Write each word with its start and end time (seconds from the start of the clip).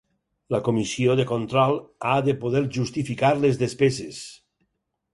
La 0.53 0.61
Comissió 0.67 1.17
de 1.19 1.25
Control 1.33 1.77
ha 1.99 2.15
de 2.31 2.37
poder 2.47 2.65
justificar 2.81 3.33
les 3.45 3.63
despeses. 3.65 4.27